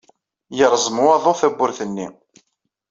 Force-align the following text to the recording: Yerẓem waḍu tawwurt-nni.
Yerẓem 0.57 0.97
waḍu 1.05 1.33
tawwurt-nni. 1.39 2.07